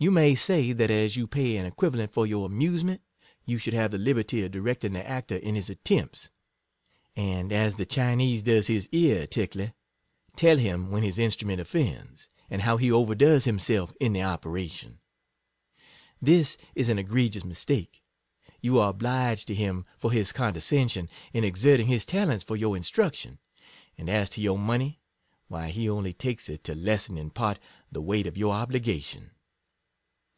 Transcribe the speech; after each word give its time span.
You 0.00 0.12
may 0.12 0.36
say, 0.36 0.70
that 0.72 0.92
as 0.92 1.16
you 1.16 1.26
pay 1.26 1.56
an 1.56 1.66
equivalent 1.66 2.12
for 2.12 2.24
your 2.24 2.46
amusement, 2.46 3.00
you 3.44 3.58
should 3.58 3.74
have 3.74 3.90
the 3.90 3.98
liberty 3.98 4.44
of 4.44 4.52
directing 4.52 4.92
the 4.92 5.04
actor 5.04 5.34
in 5.34 5.56
his 5.56 5.68
attempts; 5.68 6.30
and 7.16 7.50
as 7.52 7.74
the 7.74 7.84
Chinese 7.84 8.44
does 8.44 8.68
his 8.68 8.88
ear 8.92 9.26
tickler, 9.26 9.72
tell 10.36 10.56
him 10.56 10.92
when 10.92 11.02
his 11.02 11.18
instrument 11.18 11.60
of 11.60 11.66
fends, 11.66 12.30
and 12.48 12.62
how 12.62 12.76
he 12.76 12.92
overdoes 12.92 13.44
himself 13.44 13.92
in 13.98 14.12
the 14.12 14.22
operation. 14.22 15.00
This 16.22 16.56
is 16.76 16.88
an 16.88 17.00
egregious 17.00 17.44
mistake: 17.44 18.00
you 18.60 18.78
are 18.78 18.90
obliged 18.90 19.48
to 19.48 19.54
him 19.56 19.84
for 19.96 20.12
his 20.12 20.30
condescension 20.30 21.08
in 21.32 21.42
ex 21.44 21.64
erting 21.64 21.86
his 21.86 22.06
talents 22.06 22.44
for 22.44 22.54
your 22.54 22.76
instruction; 22.76 23.40
and 23.96 24.08
as 24.08 24.30
to 24.30 24.40
your 24.40 24.60
money, 24.60 25.00
why 25.48 25.70
he 25.70 25.90
only 25.90 26.12
takes 26.12 26.48
it 26.48 26.62
to 26.62 26.76
lessen 26.76 27.18
in 27.18 27.30
part 27.30 27.58
the 27.90 28.00
weight 28.00 28.28
of 28.28 28.38
your 28.38 28.54
obligation. 28.54 29.32